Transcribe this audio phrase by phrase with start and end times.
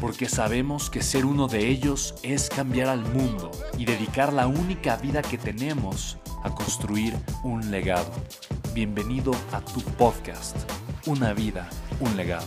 [0.00, 4.96] porque sabemos que ser uno de ellos es cambiar al mundo y dedicar la única
[4.96, 8.12] vida que tenemos a construir un legado.
[8.74, 10.56] Bienvenido a tu podcast,
[11.06, 11.68] Una vida,
[12.00, 12.46] un legado.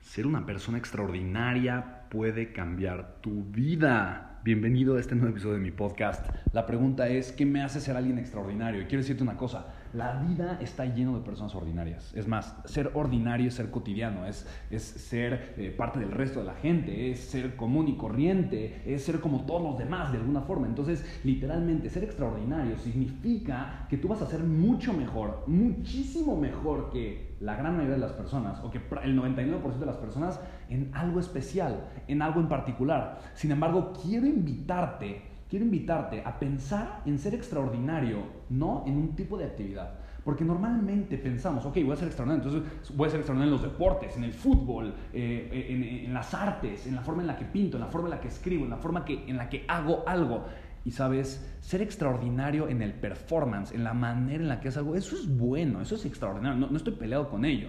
[0.00, 4.35] Ser una persona extraordinaria puede cambiar tu vida.
[4.46, 6.24] Bienvenido a este nuevo episodio de mi podcast.
[6.52, 8.80] La pregunta es, ¿qué me hace ser alguien extraordinario?
[8.80, 12.14] Y quiero decirte una cosa, la vida está lleno de personas ordinarias.
[12.14, 16.46] Es más, ser ordinario es ser cotidiano, es, es ser eh, parte del resto de
[16.46, 20.42] la gente, es ser común y corriente, es ser como todos los demás de alguna
[20.42, 20.68] forma.
[20.68, 27.34] Entonces, literalmente, ser extraordinario significa que tú vas a ser mucho mejor, muchísimo mejor que
[27.40, 31.20] la gran mayoría de las personas, o que el 99% de las personas, en algo
[31.20, 33.20] especial, en algo en particular.
[33.34, 38.18] Sin embargo, quiero invitarte, quiero invitarte a pensar en ser extraordinario,
[38.50, 39.98] no en un tipo de actividad.
[40.24, 43.72] Porque normalmente pensamos, ok, voy a ser extraordinario, entonces voy a ser extraordinario en los
[43.72, 47.76] deportes, en el fútbol, eh, en, las artes, en la forma en la que pinto,
[47.76, 50.02] en la forma en la que escribo, en la forma que, en la que hago
[50.04, 50.44] algo.
[50.84, 54.96] Y sabes, ser extraordinario en el performance, en la manera en la que es algo,
[54.96, 57.68] eso es bueno, eso es extraordinario, no, no estoy peleado con ello.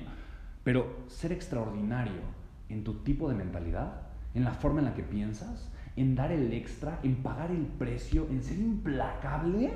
[0.64, 2.37] Pero ser extraordinario
[2.70, 4.02] en tu tipo de mentalidad,
[4.34, 8.28] en la forma en la que piensas, en dar el extra, en pagar el precio,
[8.30, 9.72] en ser implacable,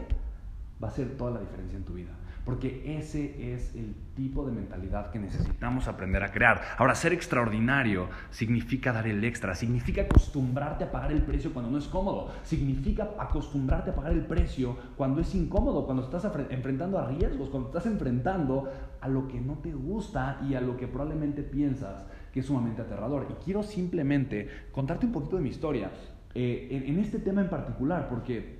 [0.81, 2.11] va a ser toda la diferencia en tu vida.
[2.45, 6.59] Porque ese es el tipo de mentalidad que necesitamos aprender a crear.
[6.77, 11.77] Ahora, ser extraordinario significa dar el extra, significa acostumbrarte a pagar el precio cuando no
[11.77, 17.07] es cómodo, significa acostumbrarte a pagar el precio cuando es incómodo, cuando estás enfrentando a
[17.07, 21.43] riesgos, cuando estás enfrentando a lo que no te gusta y a lo que probablemente
[21.43, 23.27] piensas que es sumamente aterrador.
[23.29, 25.91] Y quiero simplemente contarte un poquito de mi historia
[26.33, 28.59] eh, en, este tema en particular, porque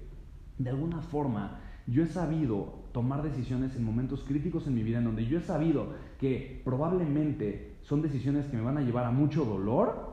[0.58, 5.06] de alguna forma yo he sabido tomar decisiones en momentos críticos en mi vida en
[5.06, 9.46] donde yo he sabido que probablemente son decisiones que me van a llevar a mucho
[9.46, 10.12] dolor.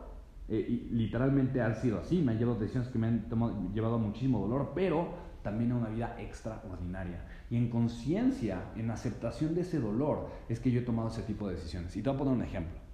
[0.51, 3.29] Eh, y literalmente han sido así, me han llevado decisiones que me han
[3.75, 7.25] llevado a muchísimo dolor, pero también a una vida extraordinaria.
[7.51, 11.49] Y en conciencia, en aceptación de ese dolor, es que yo he tomado ese tipo
[11.49, 11.97] de decisiones.
[11.97, 12.88] Y te voy a poner un ejemplo.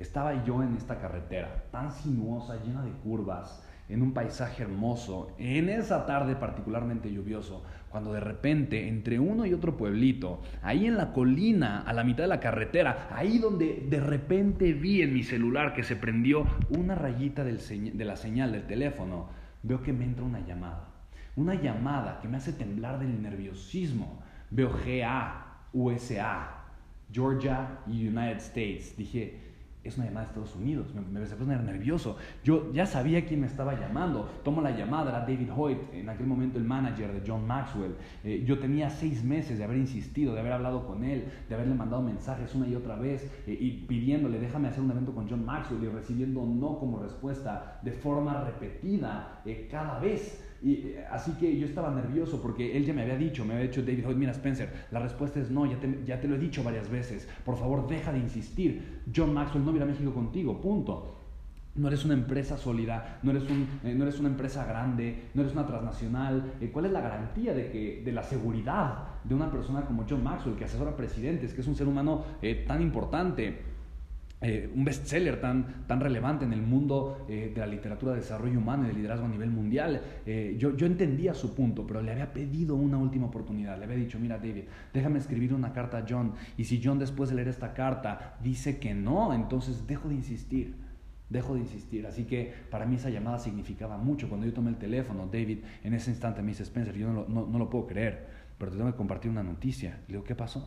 [0.00, 5.68] Estaba yo en esta carretera tan sinuosa, llena de curvas, en un paisaje hermoso, en
[5.68, 11.12] esa tarde particularmente lluvioso, cuando de repente entre uno y otro pueblito, ahí en la
[11.12, 15.74] colina, a la mitad de la carretera, ahí donde de repente vi en mi celular
[15.74, 19.28] que se prendió una rayita de la señal del teléfono,
[19.62, 20.88] veo que me entra una llamada.
[21.36, 24.22] Una llamada que me hace temblar del nerviosismo.
[24.50, 26.64] Veo GA, USA,
[27.12, 28.96] Georgia United States.
[28.96, 29.50] Dije,
[29.82, 32.16] es una llamada de Estados Unidos, me, me, poner nervioso.
[32.44, 34.28] Yo ya sabía quién me estaba llamando.
[34.44, 37.94] Tomo la llamada, era David Hoyt, en aquel momento el manager de John Maxwell.
[38.22, 41.74] Eh, yo tenía seis meses de haber insistido, de haber hablado con él, de haberle
[41.74, 45.44] mandado mensajes una y otra vez eh, y pidiéndole, déjame hacer un evento con John
[45.44, 50.46] Maxwell y recibiendo no como respuesta de forma repetida eh, cada vez.
[50.62, 53.66] Y, eh, así que yo estaba nervioso porque él ya me había dicho, me había
[53.66, 56.38] dicho David Hoyt, mira Spencer, la respuesta es no, ya te, ya te lo he
[56.38, 60.60] dicho varias veces, por favor deja de insistir, John Maxwell no viene a México contigo,
[60.60, 61.16] punto.
[61.72, 65.42] No eres una empresa sólida, no eres, un, eh, no eres una empresa grande, no
[65.42, 66.54] eres una transnacional.
[66.60, 70.22] Eh, ¿Cuál es la garantía de, que, de la seguridad de una persona como John
[70.22, 72.24] Maxwell, que asesora presidentes, que es un ser humano
[72.66, 73.69] tan importante?
[74.42, 78.58] Eh, un bestseller tan, tan relevante en el mundo eh, de la literatura de desarrollo
[78.58, 80.00] humano y de liderazgo a nivel mundial.
[80.24, 83.76] Eh, yo, yo entendía su punto, pero le había pedido una última oportunidad.
[83.76, 84.64] Le había dicho, mira David,
[84.94, 88.78] déjame escribir una carta a John y si John después de leer esta carta dice
[88.78, 90.74] que no, entonces dejo de insistir.
[91.28, 92.06] Dejo de insistir.
[92.06, 94.30] Así que para mí esa llamada significaba mucho.
[94.30, 97.28] Cuando yo tomé el teléfono, David en ese instante me dice, Spencer, yo no lo,
[97.28, 98.26] no, no lo puedo creer,
[98.56, 99.98] pero te tengo que compartir una noticia.
[100.08, 100.66] Le digo, ¿qué pasó?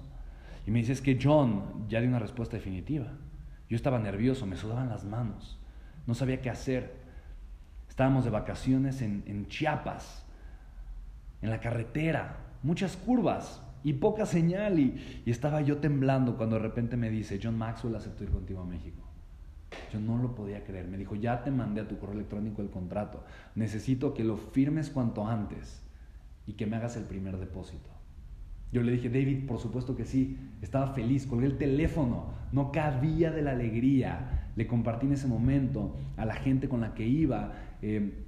[0.68, 3.08] Y me dice, es que John ya dio una respuesta definitiva.
[3.74, 5.58] Yo estaba nervioso, me sudaban las manos,
[6.06, 6.94] no sabía qué hacer.
[7.90, 10.24] Estábamos de vacaciones en, Chiapas,
[11.42, 14.78] en la carretera, muchas curvas y poca señal.
[14.78, 18.62] Y, y, estaba yo temblando cuando de repente me dice, John Maxwell aceptó ir contigo
[18.62, 19.02] a México.
[19.92, 20.88] Yo no lo podía creer.
[20.88, 23.24] Me dijo, ya te mandé a tu correo electrónico el contrato.
[23.56, 25.82] Necesito que lo firmes cuanto antes
[26.46, 27.90] y que me hagas el primer depósito.
[28.74, 30.36] Yo le dije, David, por supuesto que sí.
[30.64, 34.50] Estaba feliz, colgué el teléfono, no cabía de la alegría.
[34.56, 37.54] Le compartí en ese momento a la gente con la que iba.
[37.84, 38.24] Eh,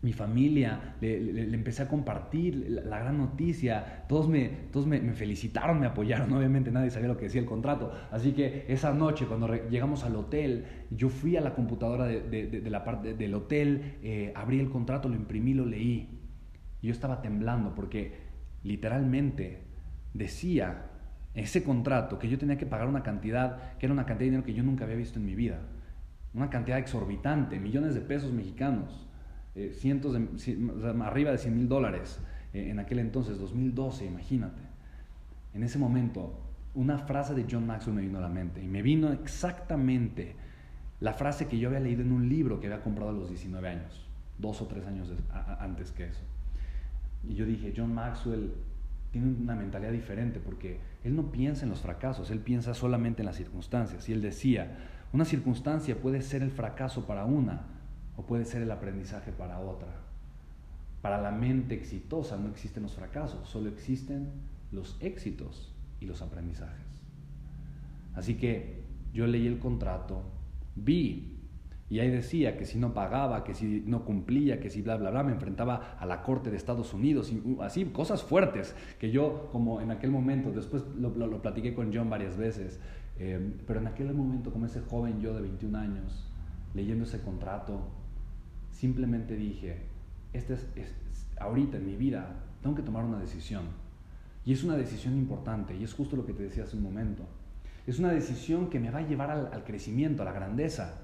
[0.00, 5.86] mi familia, le, empecé a compartir la, gran noticia, todos, me, todos me, felicitaron, me
[5.86, 10.02] apoyaron, obviamente nadie sabía lo que decía el contrato, así que esa noche cuando llegamos
[10.02, 14.70] al hotel, yo fui a la computadora de, la parte del hotel, eh, abrí el
[14.70, 16.18] contrato, lo imprimí, lo leí,
[16.82, 18.14] yo estaba temblando porque
[18.64, 19.71] literalmente
[20.14, 20.86] decía
[21.34, 24.44] ese contrato que yo tenía que pagar una cantidad, que era una cantidad de dinero
[24.44, 25.60] que yo nunca había visto en mi vida,
[26.34, 29.08] una cantidad exorbitante, millones de pesos mexicanos
[29.54, 32.18] eh, cientos de, arriba de 100 mil dólares
[32.54, 34.62] eh, en aquel entonces, 2012, imagínate.
[35.52, 36.40] En ese momento,
[36.74, 40.36] una frase de John Maxwell me vino a la mente y me vino exactamente
[41.00, 43.68] la frase que yo había leído en un libro que había comprado a los 19
[43.68, 44.06] años,
[44.38, 45.12] dos o tres años
[45.58, 46.22] antes que eso.
[47.28, 48.54] Y yo dije, John Maxwell
[49.12, 53.26] tiene una mentalidad diferente porque él no piensa en los fracasos, él piensa solamente en
[53.26, 54.08] las circunstancias.
[54.08, 54.78] Y él decía,
[55.12, 57.66] una circunstancia puede ser el fracaso para una,
[58.16, 59.88] o puede ser el aprendizaje para otra.
[61.02, 64.30] Para la mente exitosa no existen los fracasos, solo existen
[64.70, 66.86] los éxitos y los aprendizajes.
[68.14, 70.22] Así que yo leí el contrato,
[70.74, 71.41] vi,
[71.92, 75.10] y ahí decía que si no pagaba, que si no cumplía, que si bla, bla,
[75.10, 79.10] bla, me enfrentaba a la Corte de Estados Unidos, y uh, así, cosas fuertes, que
[79.10, 82.80] yo como en aquel momento, después lo, platiqué con John varias veces,
[83.18, 86.32] eh, pero en aquel momento como ese joven yo de 21 años,
[86.72, 87.82] leyendo ese contrato,
[88.70, 89.82] simplemente dije,
[90.32, 90.66] este es,
[91.38, 93.64] ahorita en mi vida tengo que tomar una decisión.
[94.46, 97.26] Y es una decisión importante, y es justo lo que te decía hace un momento.
[97.86, 101.01] Es una decisión que me va a llevar al, crecimiento, a la grandeza.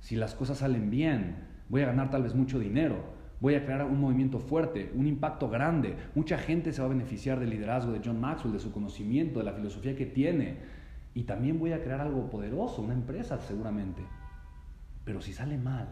[0.00, 1.36] Si las cosas salen bien,
[1.68, 3.04] voy a ganar tal vez mucho dinero,
[3.40, 5.96] voy a crear un movimiento fuerte, un impacto grande.
[6.14, 9.44] Mucha gente se va a beneficiar del liderazgo de John Maxwell, de su conocimiento, de
[9.44, 10.58] la filosofía que tiene.
[11.14, 14.02] Y también voy a crear algo poderoso, una empresa seguramente.
[15.04, 15.88] Pero si sale mal,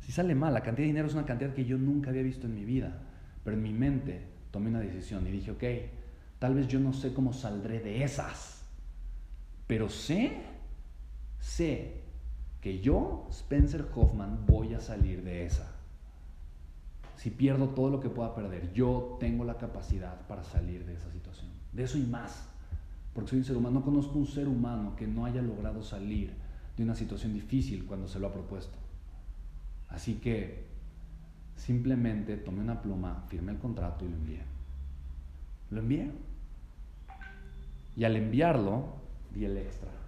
[0.00, 2.46] si sale mal, la cantidad de dinero es una cantidad que yo nunca había visto
[2.46, 3.02] en mi vida,
[3.42, 5.64] pero en mi mente tomé una decisión y dije, ok,
[6.38, 8.64] tal vez yo no sé cómo saldré de esas,
[9.66, 10.32] pero sé,
[11.40, 12.05] sé
[12.66, 15.70] que yo, Spencer Hoffman, voy a salir de esa.
[17.14, 21.08] Si pierdo todo lo que pueda perder, yo tengo la capacidad para salir de esa
[21.12, 21.48] situación.
[21.72, 22.48] De eso y más.
[23.14, 23.78] Porque soy un ser humano.
[23.78, 26.32] No conozco un ser humano que no haya logrado salir
[26.76, 28.76] de una situación difícil cuando se lo ha propuesto.
[29.88, 30.64] Así que
[31.54, 34.42] simplemente tomé una pluma, firmé el contrato y lo envié.
[35.70, 36.10] Lo envié.
[37.94, 38.86] Y al enviarlo,
[39.32, 40.05] di el extra.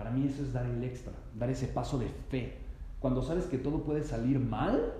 [0.00, 2.54] Para mí eso es dar el extra, dar ese paso de fe.
[3.00, 4.94] Cuando sabes que todo puede salir mal,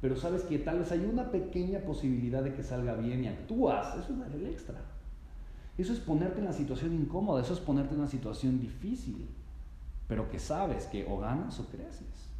[0.00, 3.94] pero sabes que tal vez hay una pequeña posibilidad de que salga bien y actúas,
[3.94, 4.74] eso es dar el extra.
[5.78, 9.28] Eso es ponerte en la situación incómoda, eso es ponerte en una situación difícil,
[10.08, 12.32] pero que sabes que o ganas o creces.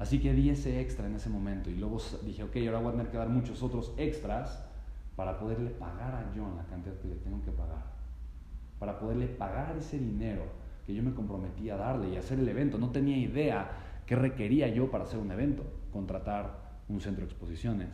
[0.00, 2.96] Así que di ese extra en ese momento y luego dije, ok, ahora voy a
[2.96, 4.64] tener que dar muchos otros extras
[5.14, 7.84] para poderle pagar a John la cantidad que le tengo que pagar.
[8.80, 12.78] Para poderle pagar ese dinero que yo me comprometí a darle y hacer el evento.
[12.78, 15.64] No tenía idea qué requería yo para hacer un evento.
[15.92, 17.88] Contratar un centro de exposiciones,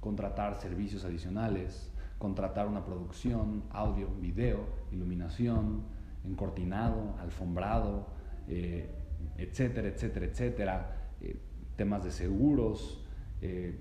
[0.00, 5.82] contratar servicios adicionales, contratar una producción, audio, video, iluminación,
[6.24, 8.06] encortinado, alfombrado,
[8.48, 8.88] eh,
[9.36, 11.36] etcétera, etcétera, etcétera eh,
[11.76, 13.04] temas de seguros,
[13.42, 13.78] eh,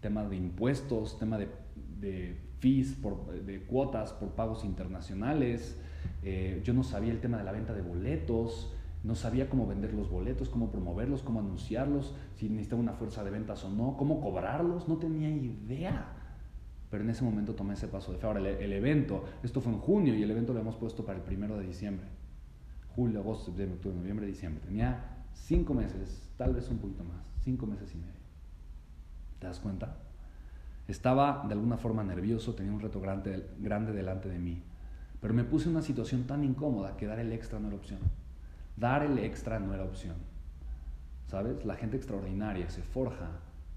[0.00, 1.48] temas de impuestos, tema de,
[1.98, 5.80] de fees, por, de cuotas por pagos internacionales.
[6.22, 8.72] Eh, yo no sabía el tema de la venta de boletos,
[9.04, 13.30] no sabía cómo vender los boletos, cómo promoverlos, cómo anunciarlos, si necesitaba una fuerza de
[13.30, 16.14] ventas o no, cómo cobrarlos, no tenía idea.
[16.90, 18.26] Pero en ese momento tomé ese paso de fe.
[18.26, 21.18] Ahora, el, el evento, esto fue en junio y el evento lo hemos puesto para
[21.18, 22.06] el primero de diciembre.
[22.96, 24.62] Julio, agosto, septiembre, octubre, noviembre, diciembre.
[24.64, 28.18] Tenía cinco meses, tal vez un poquito más, cinco meses y medio.
[29.38, 29.96] ¿Te das cuenta?
[30.88, 34.62] Estaba de alguna forma nervioso, tenía un reto grande, grande delante de mí,
[35.20, 37.98] pero me puse en una situación tan incómoda que dar el extra no era opción.
[38.76, 40.16] Dar el extra no era opción.
[41.26, 41.64] ¿Sabes?
[41.64, 43.28] La gente extraordinaria se forja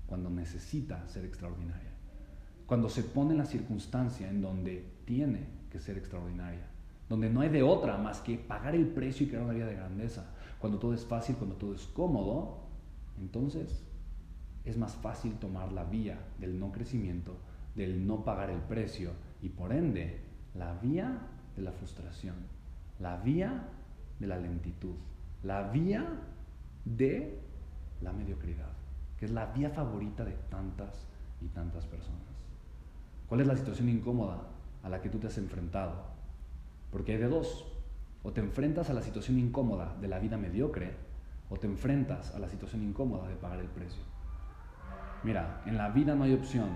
[0.05, 1.89] cuando necesita ser extraordinaria.
[2.65, 6.67] Cuando se pone en la circunstancia en donde tiene que ser extraordinaria.
[7.10, 9.75] donde no hay de otra más que pagar el precio y crear una vida de
[9.75, 10.33] grandeza.
[10.60, 12.62] Cuando todo es fácil, cuando todo es cómodo,
[13.19, 13.83] entonces
[14.63, 17.36] es más fácil tomar la vía del no crecimiento,
[17.75, 20.21] del no pagar el precio y por ende
[20.55, 21.17] la vía
[21.55, 22.36] de la frustración,
[23.00, 23.67] la vía
[24.20, 24.96] de la lentitud,
[25.43, 26.05] la vía
[26.86, 27.39] de
[28.01, 28.72] la mediocridad,
[29.17, 31.08] que es la vía favorita de tantas
[31.41, 32.22] y tantas personas.
[33.27, 34.41] ¿Cuál es la situación incómoda
[34.84, 35.93] a la que tú te has enfrentado?
[36.91, 37.67] Porque hay de dos.
[38.24, 40.93] O te enfrentas a la situación incómoda de la vida mediocre,
[41.50, 44.03] o te enfrentas a la situación incómoda de pagar el precio.
[45.24, 46.70] Mira, en la vida no hay opción.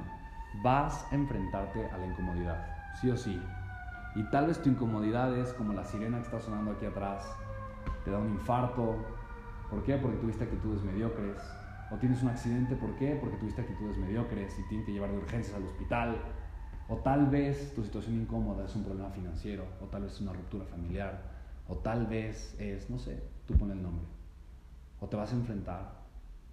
[0.63, 2.65] Vas a enfrentarte a la incomodidad,
[3.00, 3.39] sí o sí.
[4.15, 7.25] Y tal vez tu incomodidad es como la sirena que está sonando aquí atrás.
[8.05, 8.95] Te da un infarto.
[9.69, 9.98] ¿Por qué?
[9.98, 11.38] Porque tuviste actitudes mediocres.
[11.91, 12.75] O tienes un accidente.
[12.75, 13.17] ¿Por qué?
[13.19, 16.15] Porque tuviste actitudes mediocres y tienes que llevar de urgencias al hospital.
[16.88, 19.65] O tal vez tu situación incómoda es un problema financiero.
[19.81, 21.22] O tal vez es una ruptura familiar.
[21.67, 24.05] O tal vez es, no sé, tú pones el nombre.
[25.01, 26.05] O te vas a enfrentar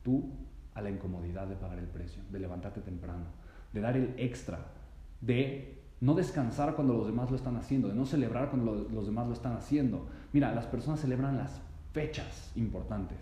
[0.03, 0.31] tú
[0.75, 3.25] a la incomodidad de pagar el precio, de levantarte temprano,
[3.73, 4.59] de dar el extra,
[5.21, 9.27] de no descansar cuando los demás lo están haciendo, de no celebrar cuando los demás
[9.27, 10.07] lo están haciendo.
[10.35, 11.63] Mira, las personas celebran las
[11.95, 13.19] fechas importantes.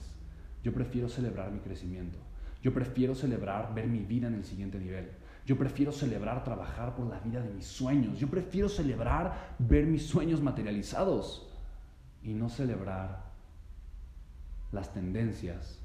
[0.65, 2.19] Yo prefiero celebrar mi crecimiento.
[2.61, 5.11] Yo prefiero celebrar ver mi vida en el siguiente nivel.
[5.47, 8.19] Yo prefiero celebrar trabajar por la vida de mis sueños.
[8.19, 11.49] Yo prefiero celebrar ver mis sueños materializados
[12.23, 13.31] y no celebrar
[14.73, 15.81] las tendencias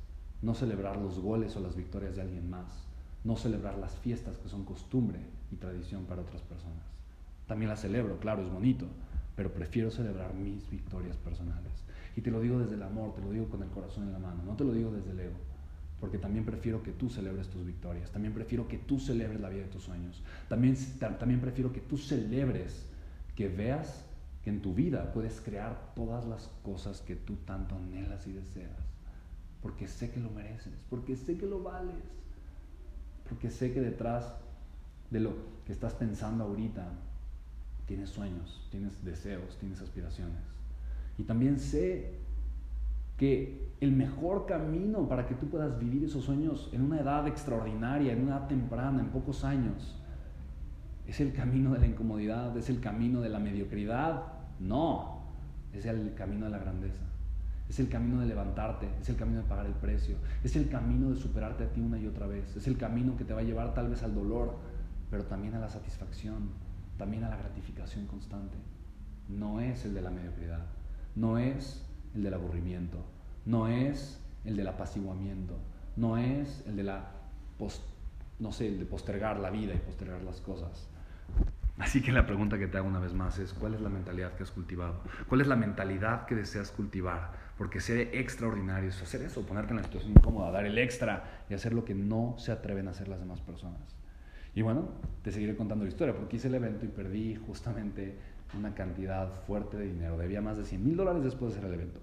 [0.45, 2.84] no celebrar los goles o las victorias de alguien más,
[3.25, 5.19] no celebrar las fiestas que son costumbre
[5.51, 6.85] y tradición para otras personas.
[7.47, 8.85] También las celebro, claro, es bonito,
[9.35, 11.73] pero prefiero celebrar mis victorias personales.
[12.15, 14.19] Y te lo digo desde el amor, te lo digo con el corazón en la
[14.19, 15.35] mano, no te lo digo desde el ego,
[15.99, 19.63] porque también prefiero que tú celebres tus victorias, también prefiero que tú celebres la vida
[19.63, 20.77] de tus sueños, también,
[21.19, 22.85] también prefiero que tú celebres,
[23.35, 24.05] que veas
[24.45, 28.95] que en tu vida puedes crear todas las cosas que tú tanto anhelas y deseas
[29.65, 31.95] porque sé que lo mereces, porque sé que lo vales,
[33.27, 34.35] porque sé que detrás
[35.09, 35.33] de lo
[35.65, 36.87] que estás pensando ahorita
[37.85, 40.41] tienes sueños, tienes deseos, tienes aspiraciones.
[41.17, 42.19] Y también sé
[43.17, 48.13] que el mejor camino para que tú puedas vivir esos sueños en una edad extraordinaria,
[48.13, 49.95] en una edad temprana, en pocos años,
[51.07, 54.23] es el camino de la incomodidad, es el camino de la mediocridad.
[54.59, 55.21] No,
[55.73, 57.03] es el camino de la grandeza.
[57.69, 61.09] Es el camino de levantarte, es el camino de pagar el precio, es el camino
[61.09, 63.43] de superarte a ti una y otra vez, es el camino que te va a
[63.43, 64.55] llevar tal vez al dolor,
[65.09, 66.49] pero también a la satisfacción,
[66.97, 68.57] también a la gratificación constante.
[69.27, 70.65] No es el de la mediocridad,
[71.15, 72.99] no es el del aburrimiento,
[73.45, 75.57] no es el del apaciguamiento,
[75.95, 77.11] no es el de la
[78.39, 80.87] no sé, el de postergar la vida y postergar las cosas.
[81.77, 84.33] Así que la pregunta que te hago una vez más es, ¿cuál es la mentalidad
[84.35, 85.01] que has cultivado?
[85.27, 87.33] ¿Cuál es la mentalidad que deseas cultivar?
[87.57, 91.53] Porque ser extraordinario es hacer eso, ponerte en la situación incómoda, dar el extra y
[91.53, 93.97] hacer lo que no se atreven a hacer las demás personas.
[94.53, 94.87] Y bueno,
[95.21, 98.17] te seguiré contando la historia, porque hice el evento y perdí justamente
[98.57, 100.17] una cantidad fuerte de dinero.
[100.17, 101.99] Debía más de 100 mil dólares después de hacer el evento.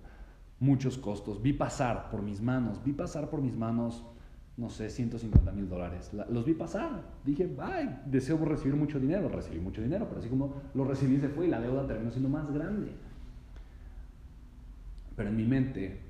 [0.61, 1.41] Muchos costos.
[1.41, 4.05] Vi pasar por mis manos, vi pasar por mis manos
[4.57, 6.11] no sé, 150 mil dólares.
[6.31, 7.03] Los vi pasar.
[7.25, 9.29] Dije, ay, deseo recibir mucho dinero.
[9.29, 12.29] Recibí mucho dinero, pero así como lo recibí se fue y la deuda terminó siendo
[12.29, 12.93] más grande.
[15.17, 16.01] Pero en mi mente,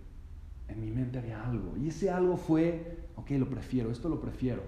[0.69, 1.77] en mi mente había algo.
[1.77, 4.63] Y ese algo fue, ok, lo prefiero, esto lo prefiero.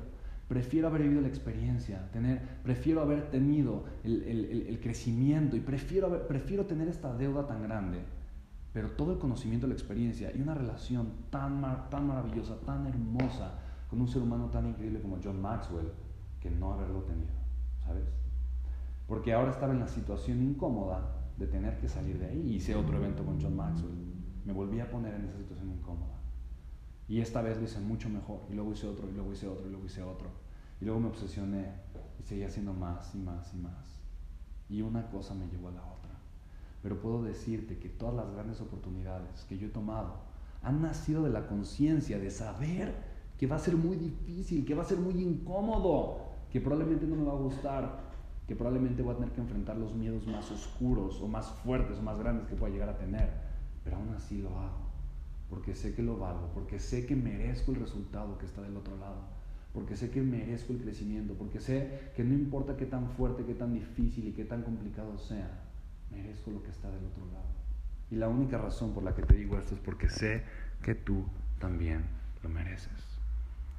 [0.49, 6.87] Prefiero haber vivido la experiencia, tener, prefiero haber tenido el, crecimiento y prefiero, prefiero tener
[6.87, 8.01] esta deuda tan grande
[8.75, 13.53] pero todo el conocimiento, la experiencia y una relación tan, tan maravillosa, tan hermosa
[13.95, 15.89] con un ser humano tan increíble como John Maxwell,
[16.41, 17.31] que no haberlo tenido,
[17.87, 18.09] ¿sabes?
[19.07, 22.57] Porque ahora estaba en la situación incómoda de tener que salir de ahí.
[22.57, 23.95] Hice otro evento con John Maxwell.
[24.45, 26.17] Me volví a poner en esa situación incómoda.
[27.07, 28.41] Y esta vez lo hice mucho mejor.
[28.51, 30.29] Y luego hice otro, y luego hice otro, y luego hice otro.
[30.81, 31.71] Y luego me obsesioné
[32.19, 34.01] y seguía haciendo más y más y más.
[34.69, 35.95] Y una cosa me llevó a la otra
[36.83, 40.17] pero puedo decirte que todas las grandes oportunidades que yo he tomado
[40.63, 44.83] han nacido de la conciencia, de saber que va a ser muy difícil, que va
[44.83, 46.19] a ser muy incómodo,
[46.51, 48.05] que probablemente no me va a gustar,
[48.47, 52.03] que probablemente voy a tener que enfrentar los miedos más oscuros o más fuertes o
[52.03, 53.31] más grandes que pueda llegar a tener,
[53.83, 54.79] pero aún así lo hago,
[55.51, 58.97] porque sé que lo valgo, porque sé que merezco el resultado que está del otro
[58.99, 59.23] lado,
[59.73, 63.55] porque sé que merezco el crecimiento, porque sé que no importa qué tan fuerte, qué
[63.55, 65.65] tan difícil y qué tan complicado sea,
[66.11, 67.55] merezco lo que está del otro lado.
[68.11, 70.43] Y la única razón por la que te digo esto es porque sé
[70.83, 71.25] que tú
[71.59, 72.05] también
[72.43, 73.14] lo mereces.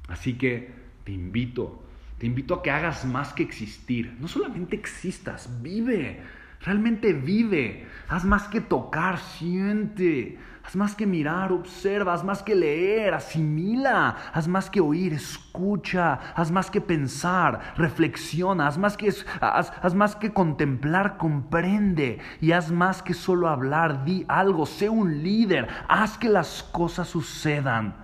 [0.08, 0.72] Así que
[1.04, 1.82] te invito,
[2.18, 4.16] te invito a que hagas más que existir.
[4.20, 6.20] No solamente existas, vive.
[6.60, 7.86] Realmente vive.
[8.08, 10.38] Haz más que tocar, siente.
[10.64, 12.14] Haz más que mirar, observa.
[12.14, 14.16] Haz más que leer, asimila.
[14.32, 16.14] Haz más que oír, escucha.
[16.34, 18.66] Haz más que pensar, reflexiona.
[18.66, 22.18] Haz más que, haz, más que contemplar, comprende.
[22.40, 24.66] Y haz más que solo hablar, di algo.
[24.66, 25.68] Sé un líder.
[25.88, 27.94] Haz que las cosas sucedan.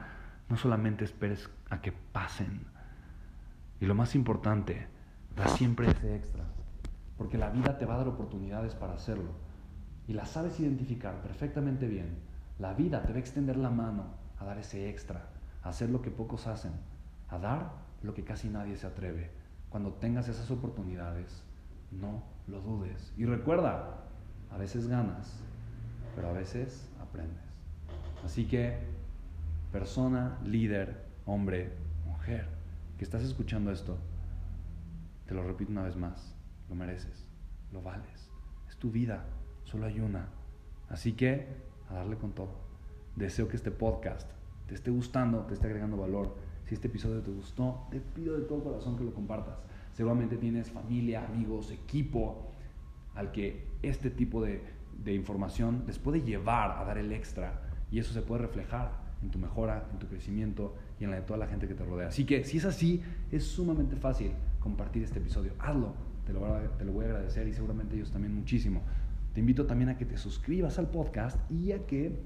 [0.49, 2.66] No solamente esperes a que pasen.
[3.80, 4.88] Y lo más importante,
[5.34, 6.44] da siempre ese extra.
[7.16, 9.30] Porque la vida te va a dar oportunidades para hacerlo.
[10.06, 12.18] Y las sabes identificar perfectamente bien.
[12.58, 14.04] La vida te va a extender la mano
[14.38, 15.30] a dar ese extra,
[15.62, 16.72] a hacer lo que pocos hacen,
[17.30, 19.30] a dar lo que casi nadie se atreve.
[19.70, 21.42] Cuando tengas esas oportunidades,
[21.90, 23.14] no lo dudes.
[23.16, 24.04] Y recuerda,
[24.50, 25.40] a veces ganas,
[26.14, 27.40] pero a veces aprendes.
[28.26, 28.78] Así que,
[29.72, 31.72] persona, líder, hombre,
[32.06, 32.48] mujer,
[32.98, 33.98] que estás escuchando esto,
[35.26, 36.34] te lo repito una vez más,
[36.68, 37.26] lo mereces,
[37.72, 38.30] lo vales,
[38.68, 39.24] es tu vida,
[39.64, 40.28] solo hay una.
[40.88, 41.46] Así que
[41.88, 42.60] a darle con todo.
[43.16, 44.30] Deseo que este podcast
[44.66, 46.36] te esté gustando, te esté agregando valor.
[46.64, 49.58] Si este episodio te gustó, te pido de todo corazón que lo compartas.
[49.92, 52.52] Seguramente tienes familia, amigos, equipo
[53.14, 54.62] al que este tipo de,
[55.02, 59.30] de información les puede llevar a dar el extra y eso se puede reflejar en
[59.30, 62.09] tu mejora, en tu crecimiento y en la de toda la gente que te rodea.
[62.09, 64.30] Así que si es así, es sumamente fácil
[64.61, 65.52] compartir este episodio.
[65.59, 65.94] Hazlo,
[66.25, 66.40] te lo,
[66.78, 68.82] te lo voy a agradecer y seguramente ellos también muchísimo.
[69.35, 72.21] Te invito también a que te suscribas al podcast y a que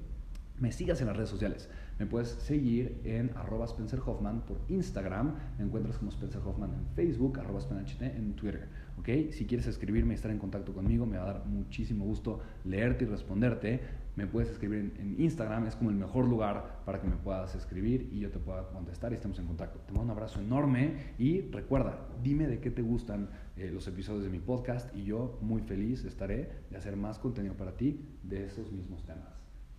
[0.59, 1.71] me sigas en las redes sociales.
[1.98, 6.86] Me puedes seguir en arroba Spencer Hoffman por Instagram, me encuentras como Spencer Hoffman en
[6.94, 7.60] Facebook, arroba
[8.00, 8.68] en Twitter.
[8.98, 9.32] ¿ok?
[9.32, 13.04] Si quieres escribirme y estar en contacto conmigo, me va a dar muchísimo gusto leerte
[13.04, 13.80] y responderte.
[14.16, 18.08] Me puedes escribir en, Instagram, es como el mejor lugar para que me puedas escribir
[18.12, 19.78] y yo te pueda contestar y estemos en contacto.
[19.80, 24.24] Te mando un abrazo enorme y recuerda, dime de qué te gustan eh, los episodios
[24.24, 28.46] de mi podcast y yo muy feliz estaré de hacer más contenido para ti de
[28.46, 29.36] esos mismos temas.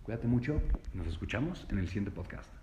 [0.08, 0.62] Cuídate mucho,
[0.94, 2.57] nos escuchamos en el siguiente podcast.